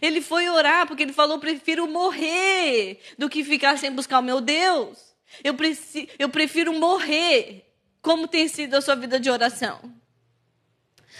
[0.00, 4.40] Ele foi orar porque ele falou: prefiro morrer do que ficar sem buscar o meu
[4.40, 4.98] Deus.
[5.42, 7.69] Eu, preci, eu prefiro morrer
[8.02, 9.80] como tem sido a sua vida de oração?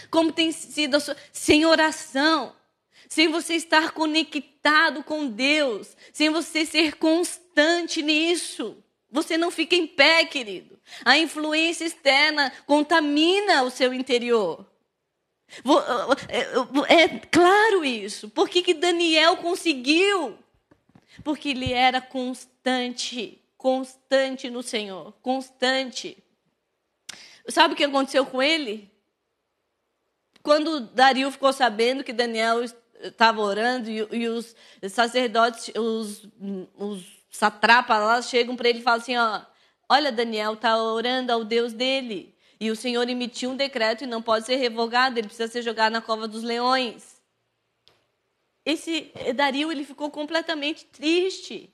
[0.09, 1.15] Como tem sido a sua.
[1.31, 2.55] Sem oração,
[3.07, 8.77] sem você estar conectado com Deus, sem você ser constante nisso.
[9.11, 10.79] Você não fica em pé, querido.
[11.03, 14.65] A influência externa contamina o seu interior.
[16.29, 18.29] É, é claro isso.
[18.29, 20.37] Por que, que Daniel conseguiu?
[21.23, 26.17] Porque ele era constante, constante no Senhor, constante.
[27.47, 28.91] Sabe o que aconteceu com ele?
[30.43, 34.55] Quando Dario ficou sabendo que Daniel estava orando e, e, os
[34.89, 36.27] sacerdotes, os,
[36.75, 39.41] os satrapas lá chegam para ele e falam assim: ó,
[39.89, 42.35] olha, Daniel está orando ao Deus dele.
[42.59, 45.93] E o Senhor emitiu um decreto e não pode ser revogado, ele precisa ser jogado
[45.93, 47.19] na cova dos leões.
[48.63, 51.73] Esse Dario ele ficou completamente triste.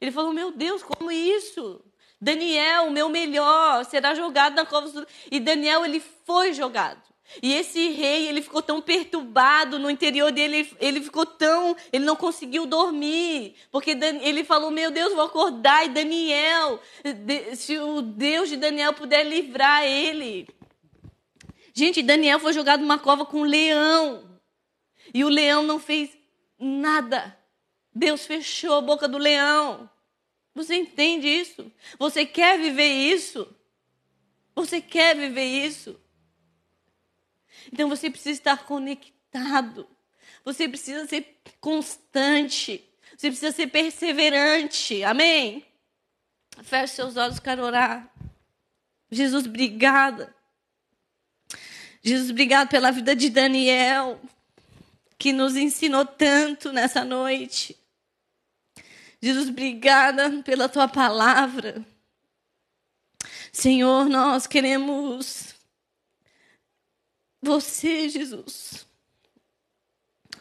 [0.00, 1.84] Ele falou: Meu Deus, como isso?
[2.22, 5.04] Daniel, meu melhor, será jogado na cova.
[5.28, 7.02] E Daniel, ele foi jogado.
[7.42, 12.14] E esse rei, ele ficou tão perturbado no interior dele, ele ficou tão, ele não
[12.14, 16.80] conseguiu dormir, porque ele falou: "Meu Deus, vou acordar e Daniel,
[17.56, 20.46] se o Deus de Daniel puder livrar ele".
[21.74, 24.38] Gente, Daniel foi jogado numa cova com um leão.
[25.12, 26.16] E o leão não fez
[26.56, 27.36] nada.
[27.92, 29.90] Deus fechou a boca do leão.
[30.54, 31.70] Você entende isso?
[31.98, 33.48] Você quer viver isso?
[34.54, 35.98] Você quer viver isso?
[37.72, 39.88] Então você precisa estar conectado.
[40.44, 42.84] Você precisa ser constante.
[43.16, 45.02] Você precisa ser perseverante.
[45.04, 45.64] Amém?
[46.62, 48.12] Feche seus olhos, quero orar.
[49.10, 50.34] Jesus, obrigada.
[52.02, 54.20] Jesus, obrigado pela vida de Daniel,
[55.16, 57.78] que nos ensinou tanto nessa noite.
[59.22, 61.86] Jesus, obrigada pela tua palavra.
[63.52, 65.54] Senhor, nós queremos
[67.40, 68.84] você, Jesus.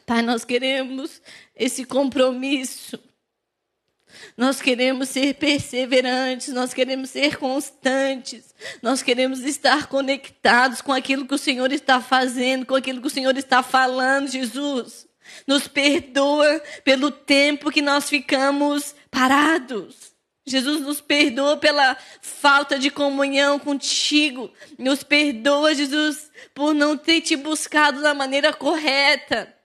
[0.05, 1.21] Pai, nós queremos
[1.55, 2.99] esse compromisso.
[4.36, 11.34] Nós queremos ser perseverantes, nós queremos ser constantes, nós queremos estar conectados com aquilo que
[11.34, 15.07] o Senhor está fazendo, com aquilo que o Senhor está falando, Jesus.
[15.47, 20.11] Nos perdoa pelo tempo que nós ficamos parados.
[20.45, 24.51] Jesus nos perdoa pela falta de comunhão contigo.
[24.78, 29.55] Nos perdoa, Jesus, por não ter te buscado da maneira correta.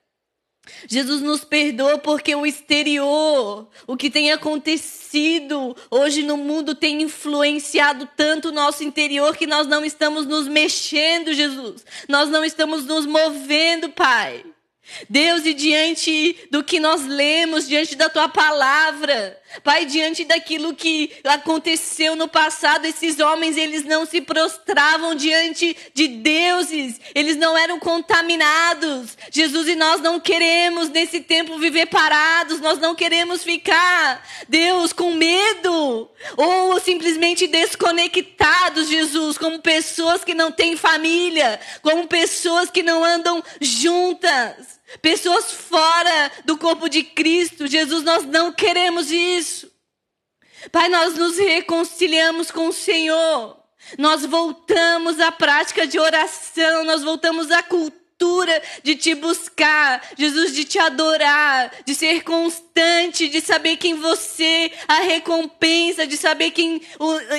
[0.88, 8.08] Jesus nos perdoa porque o exterior, o que tem acontecido hoje no mundo tem influenciado
[8.16, 11.84] tanto o nosso interior que nós não estamos nos mexendo, Jesus.
[12.08, 14.44] Nós não estamos nos movendo, Pai.
[15.08, 21.10] Deus, e diante do que nós lemos, diante da tua palavra, Pai, diante daquilo que
[21.24, 27.78] aconteceu no passado, esses homens, eles não se prostravam diante de deuses, eles não eram
[27.78, 29.16] contaminados.
[29.30, 35.14] Jesus, e nós não queremos nesse tempo viver parados, nós não queremos ficar, Deus, com
[35.14, 43.02] medo, ou simplesmente desconectados, Jesus, como pessoas que não têm família, como pessoas que não
[43.02, 44.75] andam juntas.
[45.02, 47.66] Pessoas fora do corpo de Cristo.
[47.66, 49.70] Jesus, nós não queremos isso.
[50.70, 53.56] Pai, nós nos reconciliamos com o Senhor.
[53.98, 60.64] Nós voltamos à prática de oração, nós voltamos à cultura de te buscar, Jesus, de
[60.64, 66.62] te adorar, de ser constante, de saber que em você a recompensa, de saber que
[66.62, 66.82] em,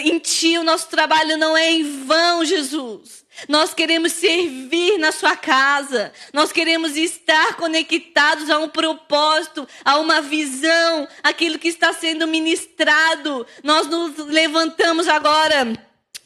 [0.06, 3.26] em ti o nosso trabalho não é em vão, Jesus.
[3.48, 6.12] Nós queremos servir na sua casa.
[6.34, 13.46] Nós queremos estar conectados a um propósito, a uma visão, aquilo que está sendo ministrado.
[13.64, 15.74] Nós nos levantamos agora.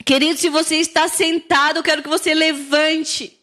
[0.06, 3.38] Querido, se você está sentado, eu quero que você levante.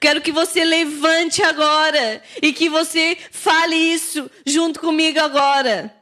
[0.00, 5.94] Quero que você levante agora e que você fale isso junto comigo agora.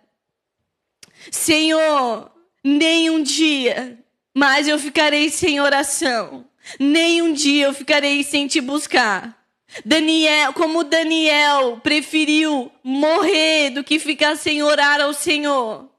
[1.30, 2.30] Senhor,
[2.64, 3.98] nem um dia
[4.34, 6.44] mais eu ficarei sem oração.
[6.78, 9.36] Nem um dia eu ficarei sem te buscar.
[9.84, 15.90] Daniel, como Daniel preferiu morrer do que ficar sem orar ao Senhor.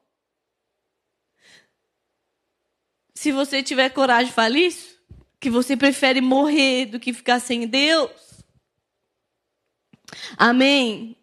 [3.13, 4.95] Se você tiver coragem, fale isso.
[5.39, 8.11] Que você prefere morrer do que ficar sem Deus.
[10.37, 11.16] Amém.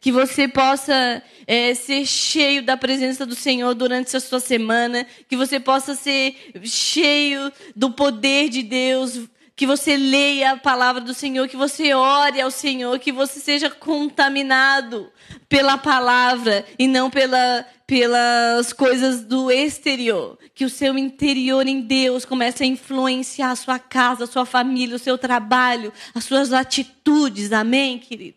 [0.00, 5.06] Que você possa é, ser cheio da presença do Senhor durante essa sua semana.
[5.28, 9.28] Que você possa ser cheio do poder de Deus.
[9.56, 13.68] Que você leia a palavra do Senhor, que você ore ao Senhor, que você seja
[13.68, 15.10] contaminado
[15.48, 20.38] pela palavra e não pela, pelas coisas do exterior.
[20.54, 24.94] Que o seu interior em Deus comece a influenciar a sua casa, a sua família,
[24.94, 27.52] o seu trabalho, as suas atitudes.
[27.52, 28.36] Amém, querido?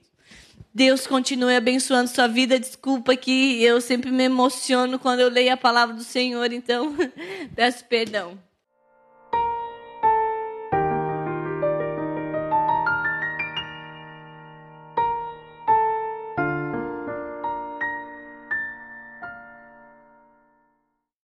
[0.73, 2.59] Deus continue abençoando sua vida.
[2.59, 6.95] Desculpa que eu sempre me emociono quando eu leio a palavra do Senhor, então
[7.55, 8.37] peço perdão.